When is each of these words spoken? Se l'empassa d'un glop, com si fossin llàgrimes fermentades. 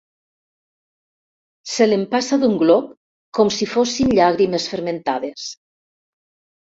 Se 1.73 1.85
l'empassa 1.89 2.39
d'un 2.45 2.57
glop, 2.63 2.87
com 3.41 3.53
si 3.59 3.69
fossin 3.75 4.15
llàgrimes 4.21 4.67
fermentades. 4.75 5.45